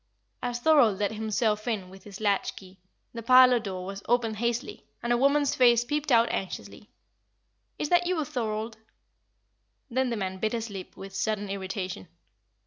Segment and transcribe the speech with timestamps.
[0.41, 2.79] As Thorold let himself in with his latch key,
[3.13, 6.89] the parlour door was opened hastily, and a woman's face peeped out anxiously.
[7.77, 8.77] "Is that you, Thorold?"
[9.91, 12.07] Then the man bit his lip with sudden irritation.